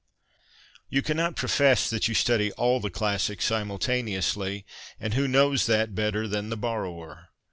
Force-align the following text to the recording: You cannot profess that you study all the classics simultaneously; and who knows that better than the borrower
You 0.89 1.03
cannot 1.03 1.35
profess 1.35 1.87
that 1.87 2.07
you 2.07 2.15
study 2.15 2.51
all 2.53 2.79
the 2.79 2.89
classics 2.89 3.45
simultaneously; 3.45 4.65
and 4.99 5.13
who 5.13 5.27
knows 5.27 5.67
that 5.67 5.93
better 5.93 6.27
than 6.27 6.49
the 6.49 6.57
borrower 6.57 7.29